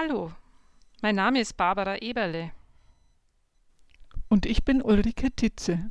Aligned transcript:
Hallo, 0.00 0.30
mein 1.02 1.16
Name 1.16 1.40
ist 1.40 1.56
Barbara 1.56 1.96
Eberle. 1.96 2.52
Und 4.28 4.46
ich 4.46 4.62
bin 4.64 4.80
Ulrike 4.80 5.32
Titze. 5.32 5.90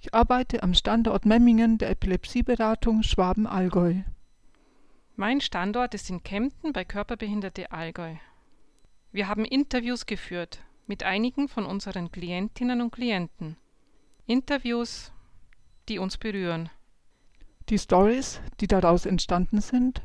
Ich 0.00 0.14
arbeite 0.14 0.62
am 0.62 0.72
Standort 0.72 1.26
Memmingen 1.26 1.76
der 1.76 1.90
Epilepsieberatung 1.90 3.02
Schwaben-Allgäu. 3.02 3.96
Mein 5.14 5.42
Standort 5.42 5.92
ist 5.92 6.08
in 6.08 6.22
Kempten 6.22 6.72
bei 6.72 6.86
Körperbehinderte 6.86 7.70
Allgäu. 7.70 8.14
Wir 9.10 9.28
haben 9.28 9.44
Interviews 9.44 10.06
geführt 10.06 10.64
mit 10.86 11.02
einigen 11.02 11.48
von 11.48 11.66
unseren 11.66 12.10
Klientinnen 12.12 12.80
und 12.80 12.92
Klienten. 12.92 13.58
Interviews, 14.24 15.12
die 15.90 15.98
uns 15.98 16.16
berühren. 16.16 16.70
Die 17.68 17.78
Stories, 17.78 18.40
die 18.60 18.68
daraus 18.68 19.04
entstanden 19.04 19.60
sind, 19.60 20.00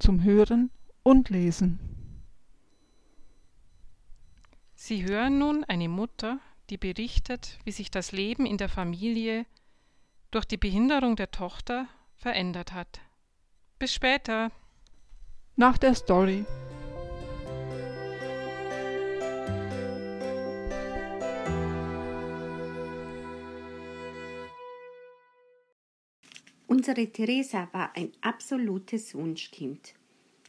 zum 0.00 0.24
Hören 0.24 0.72
und 1.04 1.30
Lesen. 1.30 1.78
Sie 4.74 5.04
hören 5.04 5.38
nun 5.38 5.62
eine 5.62 5.88
Mutter, 5.88 6.40
die 6.68 6.76
berichtet, 6.76 7.60
wie 7.62 7.70
sich 7.70 7.92
das 7.92 8.10
Leben 8.10 8.46
in 8.46 8.56
der 8.56 8.68
Familie 8.68 9.46
durch 10.32 10.44
die 10.44 10.56
Behinderung 10.56 11.14
der 11.14 11.30
Tochter 11.30 11.86
verändert 12.16 12.72
hat. 12.72 13.00
Bis 13.78 13.94
später. 13.94 14.50
Nach 15.54 15.78
der 15.78 15.94
Story. 15.94 16.44
Unsere 26.70 27.08
Theresa 27.08 27.68
war 27.72 27.96
ein 27.96 28.12
absolutes 28.20 29.16
Wunschkind. 29.16 29.92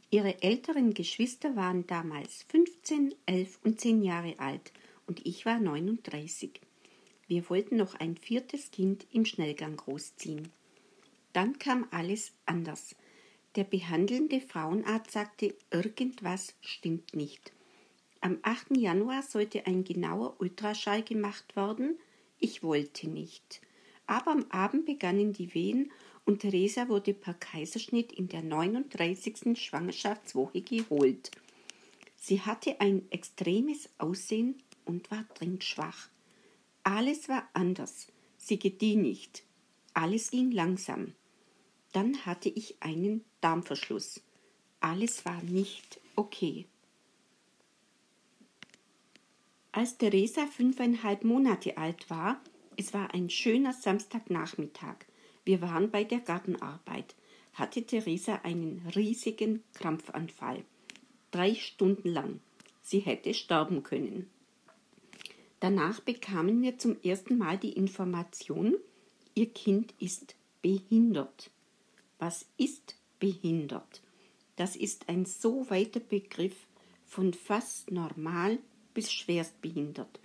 Ihre 0.08 0.40
älteren 0.40 0.94
Geschwister 0.94 1.56
waren 1.56 1.84
damals 1.88 2.44
15, 2.44 3.12
11 3.26 3.58
und 3.64 3.80
10 3.80 4.04
Jahre 4.04 4.38
alt 4.38 4.72
und 5.08 5.26
ich 5.26 5.44
war 5.46 5.58
39. 5.58 6.60
Wir 7.26 7.50
wollten 7.50 7.74
noch 7.74 7.96
ein 7.96 8.16
viertes 8.16 8.70
Kind 8.70 9.04
im 9.10 9.24
Schnellgang 9.24 9.76
großziehen. 9.76 10.52
Dann 11.32 11.58
kam 11.58 11.88
alles 11.90 12.30
anders. 12.46 12.94
Der 13.56 13.64
behandelnde 13.64 14.40
Frauenarzt 14.40 15.10
sagte, 15.10 15.56
irgendwas 15.72 16.54
stimmt 16.60 17.16
nicht. 17.16 17.52
Am 18.20 18.38
8. 18.42 18.76
Januar 18.76 19.24
sollte 19.24 19.66
ein 19.66 19.82
genauer 19.82 20.40
Ultraschall 20.40 21.02
gemacht 21.02 21.56
werden. 21.56 21.98
Ich 22.38 22.62
wollte 22.62 23.08
nicht. 23.08 23.60
Aber 24.06 24.30
am 24.30 24.44
Abend 24.50 24.86
begannen 24.86 25.32
die 25.32 25.54
Wehen 25.54 25.90
und 26.24 26.40
Theresa 26.40 26.88
wurde 26.88 27.14
per 27.14 27.34
Kaiserschnitt 27.34 28.12
in 28.12 28.28
der 28.28 28.42
39. 28.42 29.58
Schwangerschaftswoche 29.58 30.62
geholt. 30.62 31.30
Sie 32.16 32.40
hatte 32.40 32.80
ein 32.80 33.10
extremes 33.10 33.88
Aussehen 33.98 34.62
und 34.84 35.10
war 35.10 35.26
trinkschwach. 35.34 36.08
Alles 36.84 37.28
war 37.28 37.48
anders. 37.52 38.08
Sie 38.38 38.58
gedieh 38.58 38.96
nicht. 38.96 39.44
Alles 39.94 40.30
ging 40.30 40.50
langsam. 40.50 41.14
Dann 41.92 42.24
hatte 42.24 42.48
ich 42.48 42.76
einen 42.80 43.24
Darmverschluss. 43.40 44.20
Alles 44.80 45.24
war 45.24 45.42
nicht 45.42 46.00
okay. 46.16 46.66
Als 49.70 49.96
Theresa 49.96 50.46
fünfeinhalb 50.46 51.24
Monate 51.24 51.76
alt 51.78 52.10
war, 52.10 52.40
es 52.76 52.92
war 52.92 53.14
ein 53.14 53.30
schöner 53.30 53.72
Samstagnachmittag, 53.72 54.96
wir 55.44 55.60
waren 55.60 55.90
bei 55.90 56.04
der 56.04 56.20
Gartenarbeit, 56.20 57.14
hatte 57.54 57.84
Theresa 57.84 58.36
einen 58.44 58.82
riesigen 58.94 59.62
Krampfanfall. 59.74 60.64
Drei 61.30 61.54
Stunden 61.54 62.08
lang. 62.08 62.40
Sie 62.82 63.00
hätte 63.00 63.34
sterben 63.34 63.82
können. 63.82 64.28
Danach 65.60 66.00
bekamen 66.00 66.62
wir 66.62 66.78
zum 66.78 67.00
ersten 67.02 67.38
Mal 67.38 67.56
die 67.56 67.72
Information, 67.72 68.76
ihr 69.34 69.50
Kind 69.50 69.94
ist 69.98 70.34
behindert. 70.60 71.50
Was 72.18 72.46
ist 72.56 72.96
behindert? 73.18 74.02
Das 74.56 74.76
ist 74.76 75.08
ein 75.08 75.24
so 75.24 75.70
weiter 75.70 76.00
Begriff 76.00 76.66
von 77.04 77.32
fast 77.32 77.90
normal 77.90 78.58
bis 78.94 79.12
schwerst 79.12 79.60
behindert. 79.62 80.20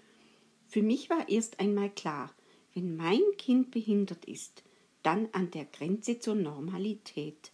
Für 0.67 0.81
mich 0.81 1.09
war 1.09 1.29
erst 1.29 1.59
einmal 1.59 1.89
klar, 1.89 2.33
wenn 2.73 2.95
mein 2.95 3.21
Kind 3.37 3.71
behindert 3.71 4.25
ist, 4.25 4.63
dann 5.07 5.29
an 5.31 5.51
der 5.51 5.63
Grenze 5.63 6.19
zur 6.19 6.35
Normalität. 6.35 7.53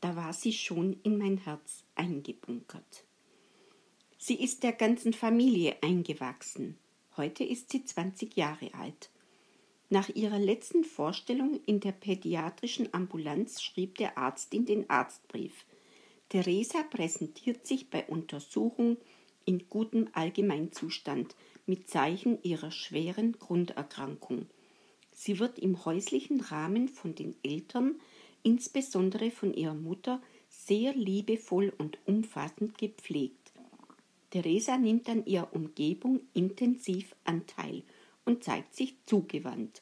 Da 0.00 0.16
war 0.16 0.32
sie 0.32 0.54
schon 0.54 0.96
in 1.02 1.18
mein 1.18 1.36
Herz 1.36 1.84
eingebunkert. 1.94 3.04
Sie 4.16 4.42
ist 4.42 4.62
der 4.62 4.72
ganzen 4.72 5.12
Familie 5.12 5.76
eingewachsen. 5.82 6.78
Heute 7.18 7.44
ist 7.44 7.70
sie 7.70 7.84
20 7.84 8.34
Jahre 8.38 8.72
alt. 8.72 9.10
Nach 9.90 10.08
ihrer 10.08 10.38
letzten 10.38 10.84
Vorstellung 10.84 11.60
in 11.66 11.80
der 11.80 11.92
pädiatrischen 11.92 12.94
Ambulanz 12.94 13.60
schrieb 13.60 13.98
der 13.98 14.16
Arzt 14.16 14.54
in 14.54 14.64
den 14.64 14.88
Arztbrief. 14.88 15.66
Theresa 16.30 16.82
präsentiert 16.82 17.66
sich 17.66 17.90
bei 17.90 18.06
Untersuchung 18.06 18.96
in 19.44 19.68
gutem 19.68 20.08
Allgemeinzustand 20.14 21.36
mit 21.66 21.90
Zeichen 21.90 22.42
ihrer 22.42 22.70
schweren 22.70 23.32
Grunderkrankung. 23.38 24.46
Sie 25.18 25.38
wird 25.38 25.58
im 25.58 25.86
häuslichen 25.86 26.42
Rahmen 26.42 26.88
von 26.88 27.14
den 27.14 27.34
Eltern, 27.42 27.94
insbesondere 28.42 29.30
von 29.30 29.54
ihrer 29.54 29.74
Mutter, 29.74 30.20
sehr 30.50 30.92
liebevoll 30.94 31.72
und 31.78 31.98
umfassend 32.04 32.76
gepflegt. 32.76 33.52
Theresa 34.30 34.76
nimmt 34.76 35.08
an 35.08 35.24
ihrer 35.24 35.54
Umgebung 35.54 36.20
intensiv 36.34 37.16
Anteil 37.24 37.82
und 38.26 38.44
zeigt 38.44 38.76
sich 38.76 38.94
zugewandt 39.06 39.80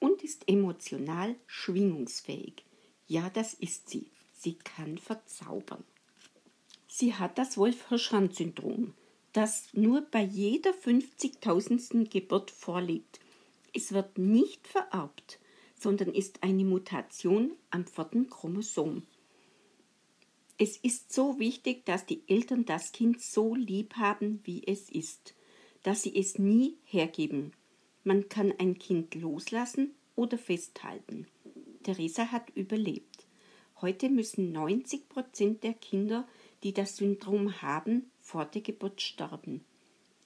und 0.00 0.24
ist 0.24 0.48
emotional 0.48 1.36
schwingungsfähig. 1.46 2.64
Ja, 3.06 3.30
das 3.30 3.54
ist 3.54 3.88
sie. 3.88 4.08
Sie 4.32 4.54
kann 4.54 4.98
verzaubern. 4.98 5.84
Sie 6.88 7.14
hat 7.14 7.38
das 7.38 7.56
Wolf-Hirschhand-Syndrom, 7.56 8.92
das 9.32 9.68
nur 9.72 10.00
bei 10.00 10.22
jeder 10.22 10.72
50.000. 10.72 12.08
Geburt 12.08 12.50
vorliegt 12.50 13.20
es 13.74 13.92
wird 13.92 14.16
nicht 14.18 14.66
vererbt, 14.66 15.40
sondern 15.78 16.14
ist 16.14 16.42
eine 16.42 16.64
Mutation 16.64 17.52
am 17.70 17.84
vierten 17.84 18.30
Chromosom. 18.30 19.02
Es 20.56 20.76
ist 20.76 21.12
so 21.12 21.38
wichtig, 21.40 21.84
dass 21.84 22.06
die 22.06 22.22
Eltern 22.28 22.64
das 22.64 22.92
Kind 22.92 23.20
so 23.20 23.54
lieb 23.54 23.96
haben, 23.96 24.40
wie 24.44 24.64
es 24.66 24.88
ist, 24.88 25.34
dass 25.82 26.02
sie 26.02 26.16
es 26.16 26.38
nie 26.38 26.76
hergeben. 26.84 27.52
Man 28.04 28.28
kann 28.28 28.54
ein 28.58 28.78
Kind 28.78 29.14
loslassen 29.16 29.94
oder 30.14 30.38
festhalten. 30.38 31.26
Theresa 31.82 32.30
hat 32.30 32.50
überlebt. 32.50 33.26
Heute 33.80 34.08
müssen 34.08 34.52
90 34.52 35.08
Prozent 35.08 35.64
der 35.64 35.74
Kinder, 35.74 36.26
die 36.62 36.72
das 36.72 36.96
Syndrom 36.96 37.60
haben, 37.60 38.10
vor 38.20 38.44
der 38.44 38.62
Geburt 38.62 39.02
sterben. 39.02 39.64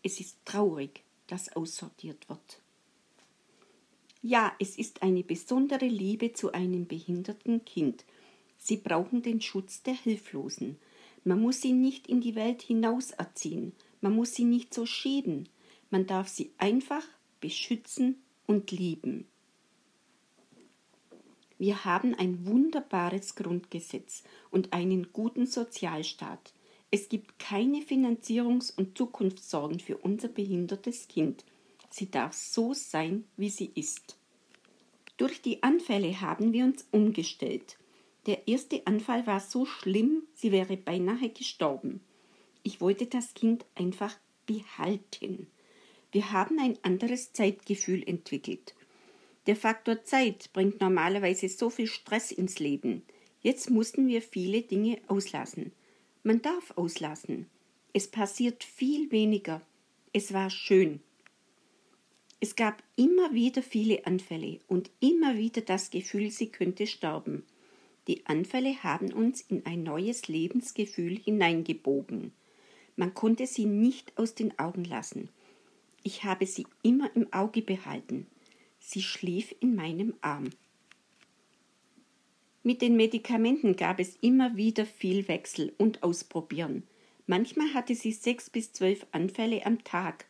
Es 0.03 0.21
ist 0.21 0.37
traurig, 0.45 1.03
dass 1.27 1.57
aussortiert 1.57 2.29
wird. 2.29 2.61
Ja, 4.23 4.53
es 4.59 4.77
ist 4.77 5.03
eine 5.03 5.23
besondere 5.23 5.87
Liebe 5.87 6.33
zu 6.33 6.53
einem 6.53 6.87
behinderten 6.87 7.65
Kind. 7.65 8.05
Sie 8.57 8.77
brauchen 8.77 9.23
den 9.23 9.41
Schutz 9.41 9.83
der 9.83 9.95
Hilflosen. 9.95 10.77
Man 11.25 11.41
muss 11.41 11.61
sie 11.61 11.73
nicht 11.73 12.09
in 12.09 12.21
die 12.21 12.35
Welt 12.35 12.63
hinaus 12.63 13.13
erziehen, 13.13 13.73
man 14.01 14.15
muss 14.15 14.35
sie 14.35 14.45
nicht 14.45 14.73
so 14.73 14.87
schieben, 14.87 15.49
man 15.91 16.07
darf 16.07 16.29
sie 16.29 16.53
einfach 16.59 17.05
beschützen 17.41 18.23
und 18.47 18.71
lieben. 18.71 19.27
Wir 21.59 21.85
haben 21.85 22.15
ein 22.15 22.47
wunderbares 22.47 23.35
Grundgesetz 23.35 24.23
und 24.51 24.73
einen 24.73 25.13
guten 25.13 25.47
Sozialstaat. 25.47 26.53
Es 26.91 27.09
gibt 27.09 27.39
keine 27.39 27.79
Finanzierungs- 27.79 28.75
und 28.75 28.97
Zukunftssorgen 28.97 29.81
für 29.81 29.99
unser 29.99 30.29
behindertes 30.29 31.09
Kind. 31.09 31.45
Sie 31.91 32.11
darf 32.11 32.33
so 32.35 32.75
sein, 32.75 33.25
wie 33.37 33.51
sie 33.51 33.71
ist. 33.75 34.19
Durch 35.17 35.43
die 35.43 35.63
Anfälle 35.63 36.21
haben 36.21 36.53
wir 36.53 36.65
uns 36.65 36.87
umgestellt. 36.93 37.77
Der 38.27 38.47
erste 38.47 38.87
Anfall 38.87 39.27
war 39.27 39.41
so 39.41 39.67
schlimm, 39.67 40.23
sie 40.35 40.53
wäre 40.53 40.77
beinahe 40.77 41.31
gestorben. 41.31 42.01
Ich 42.63 42.81
wollte 42.81 43.07
das 43.07 43.35
Kind 43.35 43.65
einfach 43.75 44.17
behalten. 44.47 45.47
Wir 46.13 46.33
haben 46.33 46.59
ein 46.59 46.79
anderes 46.83 47.33
Zeitgefühl 47.33 48.03
entwickelt. 48.07 48.75
Der 49.47 49.57
Faktor 49.57 50.05
Zeit 50.05 50.53
bringt 50.53 50.81
normalerweise 50.81 51.49
so 51.49 51.71
viel 51.71 51.87
Stress 51.87 52.31
ins 52.31 52.59
Leben. 52.59 53.03
Jetzt 53.41 53.71
mussten 53.71 54.07
wir 54.07 54.21
viele 54.21 54.63
Dinge 54.63 54.99
auslassen. 55.07 55.73
Man 56.23 56.43
darf 56.43 56.73
auslassen. 56.77 57.47
Es 57.93 58.09
passiert 58.09 58.63
viel 58.63 59.11
weniger. 59.11 59.63
Es 60.13 60.33
war 60.33 60.51
schön. 60.51 61.01
Es 62.41 62.55
gab 62.55 62.83
immer 62.97 63.33
wieder 63.35 63.63
viele 63.63 64.07
Anfälle 64.07 64.61
und 64.69 64.91
immer 65.01 65.37
wieder 65.37 65.61
das 65.61 65.91
Gefühl, 65.91 66.31
sie 66.31 66.49
könnte 66.51 66.87
sterben. 66.87 67.45
Die 68.07 68.25
Anfälle 68.27 68.83
haben 68.83 69.13
uns 69.13 69.41
in 69.41 69.67
ein 69.67 69.83
neues 69.83 70.29
Lebensgefühl 70.29 71.19
hineingebogen. 71.19 72.33
Man 72.97 73.13
konnte 73.15 73.47
sie 73.47 73.67
nicht 73.67 74.17
aus 74.17 74.35
den 74.35 74.59
Augen 74.59 74.85
lassen. 74.85 75.29
Ich 76.03 76.25
habe 76.25 76.47
sie 76.47 76.67
immer 76.83 77.15
im 77.15 77.33
Auge 77.33 77.61
behalten. 77.61 78.27
Sie 78.79 79.03
schlief 79.03 79.55
in 79.61 79.75
meinem 79.75 80.15
Arm. 80.21 80.51
Mit 82.63 82.83
den 82.83 82.97
Medikamenten 82.97 83.77
gab 83.77 84.01
es 84.01 84.17
immer 84.21 84.57
wieder 84.57 84.87
viel 84.87 85.27
Wechsel 85.29 85.73
und 85.79 86.03
Ausprobieren. 86.03 86.85
Manchmal 87.27 87.75
hatte 87.75 87.95
sie 87.95 88.13
sechs 88.13 88.49
bis 88.49 88.73
zwölf 88.73 89.07
Anfälle 89.13 89.67
am 89.67 89.85
Tag. 89.85 90.27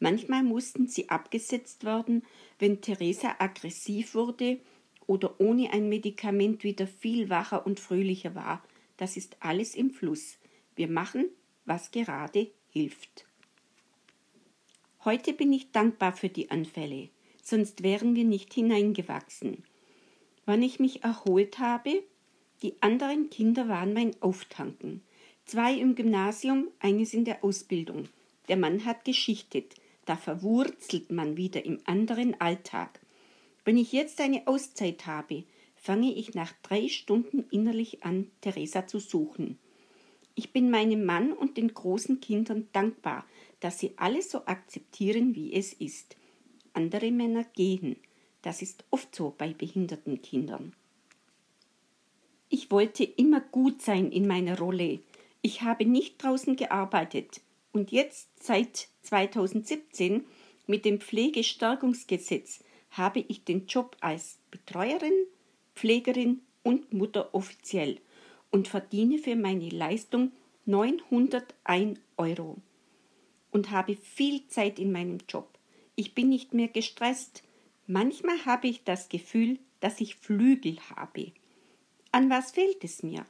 Manchmal 0.00 0.42
mussten 0.42 0.88
sie 0.88 1.10
abgesetzt 1.10 1.84
werden, 1.84 2.24
wenn 2.58 2.80
Theresa 2.80 3.36
aggressiv 3.38 4.14
wurde 4.14 4.58
oder 5.06 5.38
ohne 5.40 5.72
ein 5.72 5.88
Medikament 5.88 6.64
wieder 6.64 6.86
viel 6.86 7.28
wacher 7.28 7.66
und 7.66 7.78
fröhlicher 7.78 8.34
war. 8.34 8.64
Das 8.96 9.16
ist 9.16 9.36
alles 9.40 9.74
im 9.74 9.90
Fluss. 9.90 10.38
Wir 10.74 10.88
machen, 10.88 11.26
was 11.66 11.90
gerade 11.90 12.50
hilft. 12.70 13.26
Heute 15.04 15.34
bin 15.34 15.52
ich 15.52 15.70
dankbar 15.70 16.14
für 16.14 16.28
die 16.28 16.50
Anfälle, 16.50 17.10
sonst 17.42 17.82
wären 17.82 18.14
wir 18.14 18.24
nicht 18.24 18.54
hineingewachsen. 18.54 19.64
Wann 20.46 20.62
ich 20.62 20.80
mich 20.80 21.04
erholt 21.04 21.58
habe, 21.58 22.02
die 22.62 22.74
anderen 22.80 23.28
Kinder 23.30 23.68
waren 23.68 23.92
mein 23.92 24.14
Auftanken. 24.22 25.02
Zwei 25.44 25.74
im 25.74 25.94
Gymnasium, 25.94 26.68
eines 26.78 27.12
in 27.12 27.24
der 27.24 27.42
Ausbildung. 27.44 28.08
Der 28.48 28.56
Mann 28.56 28.84
hat 28.84 29.04
geschichtet, 29.04 29.74
da 30.10 30.16
verwurzelt 30.16 31.12
man 31.12 31.36
wieder 31.36 31.64
im 31.64 31.78
anderen 31.84 32.34
Alltag. 32.40 32.98
Wenn 33.64 33.78
ich 33.78 33.92
jetzt 33.92 34.20
eine 34.20 34.48
Auszeit 34.48 35.06
habe, 35.06 35.44
fange 35.76 36.12
ich 36.12 36.34
nach 36.34 36.52
drei 36.64 36.88
Stunden 36.88 37.44
innerlich 37.52 38.02
an, 38.02 38.28
Theresa 38.40 38.88
zu 38.88 38.98
suchen. 38.98 39.56
Ich 40.34 40.52
bin 40.52 40.68
meinem 40.68 41.04
Mann 41.04 41.32
und 41.32 41.56
den 41.56 41.72
großen 41.72 42.18
Kindern 42.18 42.66
dankbar, 42.72 43.24
dass 43.60 43.78
sie 43.78 43.92
alles 43.98 44.32
so 44.32 44.46
akzeptieren, 44.46 45.36
wie 45.36 45.52
es 45.52 45.74
ist. 45.74 46.16
Andere 46.72 47.12
Männer 47.12 47.44
gehen. 47.44 47.94
Das 48.42 48.62
ist 48.62 48.82
oft 48.90 49.14
so 49.14 49.32
bei 49.38 49.54
behinderten 49.54 50.22
Kindern. 50.22 50.72
Ich 52.48 52.72
wollte 52.72 53.04
immer 53.04 53.40
gut 53.40 53.80
sein 53.80 54.10
in 54.10 54.26
meiner 54.26 54.58
Rolle. 54.58 54.98
Ich 55.40 55.62
habe 55.62 55.84
nicht 55.84 56.20
draußen 56.20 56.56
gearbeitet. 56.56 57.42
Und 57.72 57.92
jetzt, 57.92 58.28
seit 58.40 58.88
2017, 59.02 60.24
mit 60.66 60.84
dem 60.84 61.00
Pflegestärkungsgesetz, 61.00 62.60
habe 62.90 63.24
ich 63.28 63.44
den 63.44 63.66
Job 63.66 63.96
als 64.00 64.38
Betreuerin, 64.50 65.12
Pflegerin 65.74 66.42
und 66.62 66.92
Mutter 66.92 67.34
offiziell 67.34 67.98
und 68.50 68.68
verdiene 68.68 69.18
für 69.18 69.36
meine 69.36 69.68
Leistung 69.68 70.32
901 70.66 72.00
Euro 72.16 72.56
und 73.50 73.70
habe 73.70 73.96
viel 73.96 74.46
Zeit 74.48 74.78
in 74.78 74.92
meinem 74.92 75.18
Job. 75.28 75.48
Ich 75.96 76.14
bin 76.14 76.28
nicht 76.28 76.54
mehr 76.54 76.68
gestresst. 76.68 77.42
Manchmal 77.86 78.44
habe 78.44 78.68
ich 78.68 78.84
das 78.84 79.08
Gefühl, 79.08 79.58
dass 79.80 80.00
ich 80.00 80.16
Flügel 80.16 80.78
habe. 80.94 81.32
An 82.12 82.30
was 82.30 82.52
fehlt 82.52 82.84
es 82.84 83.02
mir? 83.02 83.24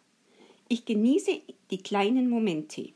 Ich 0.68 0.84
genieße 0.84 1.40
die 1.70 1.82
kleinen 1.82 2.28
Momente. 2.28 2.92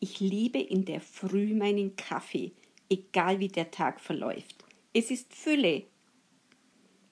Ich 0.00 0.20
liebe 0.20 0.58
in 0.58 0.84
der 0.84 1.00
Früh 1.00 1.54
meinen 1.54 1.96
Kaffee, 1.96 2.52
egal 2.90 3.40
wie 3.40 3.48
der 3.48 3.70
Tag 3.70 4.00
verläuft. 4.00 4.64
Es 4.92 5.10
ist 5.10 5.34
Fülle. 5.34 5.84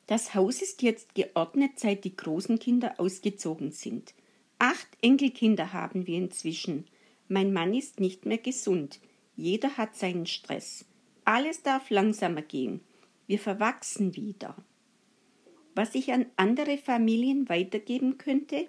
Das 0.07 0.35
Haus 0.35 0.61
ist 0.61 0.83
jetzt 0.83 1.15
geordnet, 1.15 1.73
seit 1.77 2.05
die 2.05 2.17
großen 2.17 2.59
Kinder 2.59 2.95
ausgezogen 2.99 3.71
sind. 3.73 4.15
Acht 4.59 4.89
Enkelkinder 5.01 5.73
haben 5.73 6.07
wir 6.07 6.19
inzwischen. 6.19 6.87
Mein 7.29 7.53
Mann 7.53 7.75
ist 7.75 8.01
nicht 8.01 8.27
mehr 8.27 8.39
gesund. 8.39 9.01
Jeder 9.35 9.77
hat 9.77 9.97
seinen 9.97 10.27
Stress. 10.27 10.85
Alles 11.25 11.63
darf 11.63 11.91
langsamer 11.91 12.43
gehen. 12.43 12.81
Wir 13.27 13.39
verwachsen 13.39 14.15
wieder. 14.15 14.57
Was 15.75 15.95
ich 15.95 16.13
an 16.13 16.27
andere 16.37 16.77
Familien 16.79 17.49
weitergeben 17.49 18.19
könnte, 18.19 18.69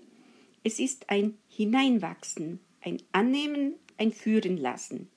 es 0.64 0.80
ist 0.80 1.10
ein 1.10 1.38
Hineinwachsen, 1.50 2.60
ein 2.82 2.98
Annehmen, 3.12 3.76
ein 3.98 4.12
Führen 4.12 4.58
lassen. 4.58 5.10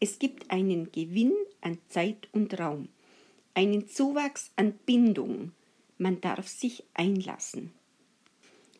Es 0.00 0.18
gibt 0.18 0.50
einen 0.50 0.92
Gewinn 0.92 1.34
an 1.60 1.78
Zeit 1.88 2.28
und 2.32 2.58
Raum, 2.58 2.88
einen 3.54 3.88
Zuwachs 3.88 4.50
an 4.56 4.72
Bindung. 4.86 5.52
Man 5.98 6.20
darf 6.20 6.48
sich 6.48 6.84
einlassen. 6.94 7.72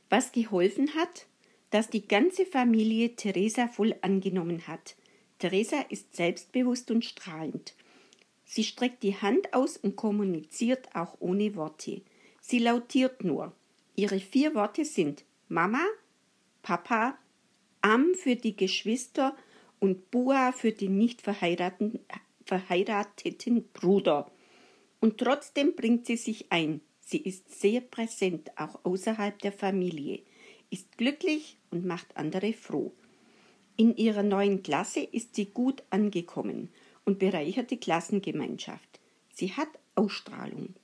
Was 0.09 0.33
geholfen 0.33 0.95
hat, 0.95 1.27
dass 1.71 1.89
die 1.89 2.07
ganze 2.07 2.45
Familie 2.47 3.15
Theresa 3.17 3.69
voll 3.69 3.95
angenommen 4.03 4.67
hat. 4.67 4.97
Theresa 5.39 5.81
ist 5.89 6.17
selbstbewusst 6.17 6.91
und 6.91 7.05
strahlend. 7.05 7.75
Sie 8.45 8.65
streckt 8.65 9.03
die 9.05 9.17
Hand 9.17 9.55
aus 9.55 9.77
und 9.77 9.97
kommuniziert 9.97 10.89
auch 10.95 11.17
ohne 11.21 11.55
Worte. 11.55 12.03
Sie 12.41 12.59
lautiert 12.59 13.23
nur. 13.23 13.53
Ihre 13.95 14.19
vier 14.19 14.55
Worte 14.55 14.85
sind 14.85 15.25
Mama, 15.49 15.85
Papa, 16.63 17.17
Am 17.83 18.15
für 18.15 18.37
die 18.37 18.57
Geschwister 18.57 19.37
und 19.79 20.11
Bua 20.11 20.53
für 20.53 20.73
den 20.73 20.99
nicht 20.99 21.23
verheirateten, 21.23 22.01
verheirateten 22.45 23.69
Bruder. 23.73 24.31
Und 25.01 25.19
trotzdem 25.19 25.75
bringt 25.75 26.07
sie 26.07 26.17
sich 26.17 26.53
ein. 26.53 26.81
Sie 27.01 27.19
ist 27.19 27.61
sehr 27.61 27.81
präsent, 27.81 28.51
auch 28.57 28.85
außerhalb 28.85 29.39
der 29.41 29.53
Familie, 29.53 30.21
ist 30.71 30.97
glücklich 30.99 31.57
und 31.71 31.85
macht 31.85 32.17
andere 32.17 32.53
froh. 32.53 32.93
In 33.77 33.97
ihrer 33.97 34.23
neuen 34.23 34.63
Klasse 34.63 35.01
ist 35.01 35.35
sie 35.35 35.47
gut 35.47 35.83
angekommen 35.91 36.69
und 37.05 37.19
bereichert 37.19 37.71
die 37.71 37.81
Klassengemeinschaft. 37.81 39.01
Sie 39.33 39.53
hat 39.53 39.69
Ausstrahlung. 39.95 40.75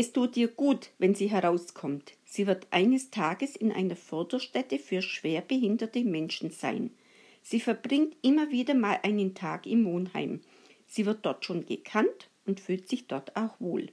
Es 0.00 0.12
tut 0.12 0.36
ihr 0.36 0.46
gut, 0.46 0.90
wenn 0.98 1.16
sie 1.16 1.28
herauskommt. 1.28 2.12
Sie 2.24 2.46
wird 2.46 2.68
eines 2.70 3.10
Tages 3.10 3.56
in 3.56 3.72
einer 3.72 3.96
Förderstätte 3.96 4.78
für 4.78 5.02
schwerbehinderte 5.02 6.04
Menschen 6.04 6.52
sein. 6.52 6.92
Sie 7.42 7.58
verbringt 7.58 8.14
immer 8.22 8.52
wieder 8.52 8.74
mal 8.74 9.00
einen 9.02 9.34
Tag 9.34 9.66
im 9.66 9.84
Wohnheim. 9.86 10.40
Sie 10.86 11.04
wird 11.04 11.26
dort 11.26 11.44
schon 11.44 11.66
gekannt 11.66 12.30
und 12.46 12.60
fühlt 12.60 12.88
sich 12.88 13.08
dort 13.08 13.34
auch 13.34 13.58
wohl. 13.58 13.90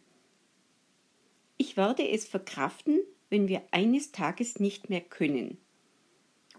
Ich 1.58 1.76
werde 1.76 2.08
es 2.08 2.28
verkraften, 2.28 3.00
wenn 3.32 3.48
wir 3.48 3.64
eines 3.72 4.12
Tages 4.12 4.60
nicht 4.60 4.92
mehr 4.92 5.02
können. 5.02 5.58